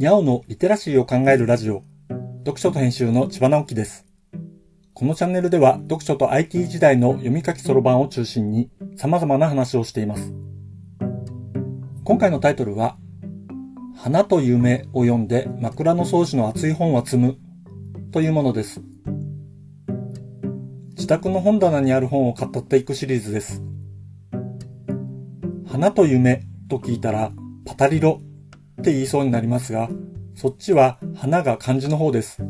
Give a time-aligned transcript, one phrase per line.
[0.00, 1.82] にゃおのリテラシーを考えるラジオ、
[2.38, 4.06] 読書と編集の千葉直樹です。
[4.94, 10.32] このチャンネルでは読書と IT 時代の読み書きそろばんを中心に様々な話をしています。
[12.02, 12.96] 今回のタイトルは、
[13.94, 17.36] 花と夢を読んで枕草子の熱い本は積む
[18.10, 18.80] というものです。
[20.96, 23.62] 自宅の本棚にある本を語っていくシリーズです。
[25.70, 27.32] 花と夢と聞いたら
[27.66, 28.22] パタリロ
[28.80, 29.90] って言いそうになりますが、
[30.34, 32.42] そっちは花が漢字の方です。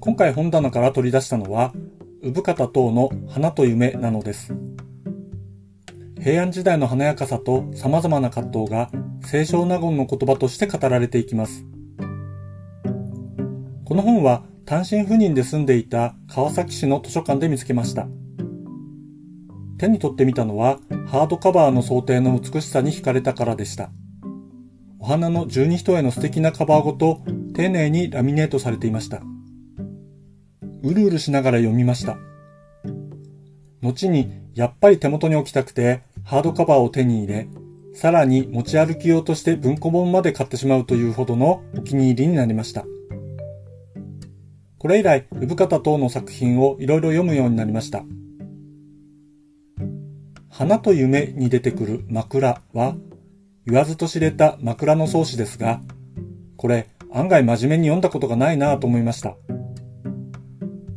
[0.00, 1.72] 今回本棚から取り出したのは、
[2.22, 4.54] 産方等の花と夢なのです。
[6.20, 8.90] 平安時代の華やかさと様々な葛藤が
[9.30, 11.64] 清少納言の言葉として語られていきます。
[13.86, 18.08] この本は単身赴任で住んでいた川崎市の図書館で見つけました。
[19.78, 23.90] 手に取ってみたのはハードカバーの想定の美しさに惹かれたからでした。
[25.00, 27.20] お花の十二人への素敵なカバーごと
[27.54, 29.22] 丁寧にラミネートされていました。
[30.82, 32.18] うるうるしながら読みました。
[33.80, 37.48] 後にやっぱり手元に置きたくてハードカバーを手に入れ、
[37.94, 42.84] さらに持ち歩き用として文庫本まで買ってしまうというほどのお気に入りになりました。
[44.78, 48.04] これ以来、産方等の作品をいろいろ読むようになりました。
[50.48, 52.96] 花と夢に出てくる枕は
[53.68, 55.82] 言わずと知れた枕草子ですが、
[56.56, 59.36] これ案外真面目に読んだことがないなぁと思いました。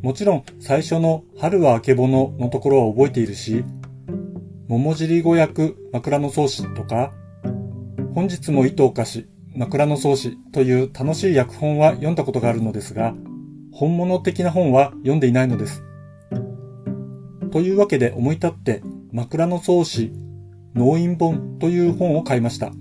[0.00, 3.62] もちろん最初の春はあけぼののところは覚えているし、
[4.68, 7.12] 桃尻語訳枕草子とか、
[8.14, 13.12] 本日も糸を貸し枕草子という楽しい訳本は読んだことがあるのですが、
[13.70, 15.84] 本物的な本は読んでいないのです。
[17.50, 20.10] というわけで思い立って枕草子
[20.74, 22.72] 農院本という本を買いました。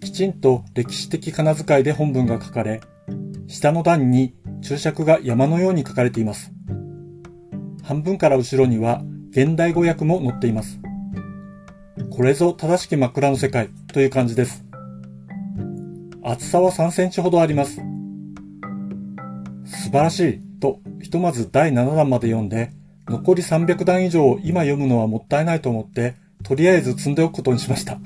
[0.00, 2.80] きちんと歴史的仮名遣いで本文が書かれ、
[3.46, 6.52] 下の段に注釈が山のように書かれています。
[7.82, 10.80] 半分から後ろには現代語訳も載っています。
[12.10, 14.64] これぞ正しき枕の世界という感じです。
[16.22, 17.76] 厚さは3センチほどあります。
[19.64, 22.72] 素晴らしいとひとまず第7弾まで読んで
[23.08, 27.98] 残り300段以上を今読むのはもったいないと思ってとりあえず積んでおくことにしました。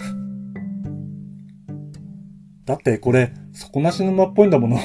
[2.64, 4.78] だってこれ、底なし沼っぽいんだもの。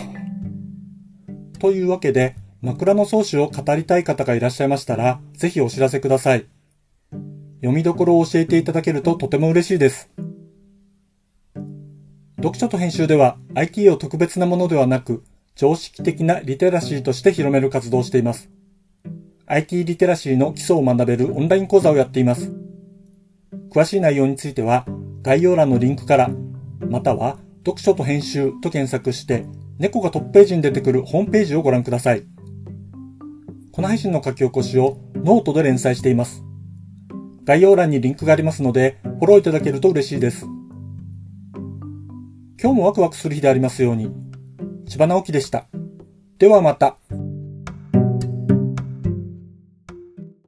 [1.60, 6.46] というわけで、枕草子を語りたい方がいらっしゃいましたら、ぜひお知らせください。
[7.62, 10.10] 読みどころを教えていただけるととても嬉しいです。
[12.38, 15.24] 読書と編集では IT を特別なものではなく、
[15.56, 18.50] 常識的なリテラシーとして広める活動をしています。
[19.48, 22.52] IT リテラシーの基礎を学べるオンライン講座をやっています。
[23.76, 24.86] 詳しい内容については
[25.22, 26.30] 概要欄のリンクから、
[26.80, 29.46] または読書と編集と検索して、
[29.80, 32.24] 猫がトップページに出てくるホームページをご覧ください。
[33.74, 36.42] この配信の書き起こしをノートで連載しています。
[37.44, 40.46] 概要欄にリンクがありますので、フォローいただけると嬉しいです。
[42.62, 44.10] 今日もワクワクする日でありますように。
[44.88, 45.66] 千葉直樹でした。
[46.38, 46.96] ではまた。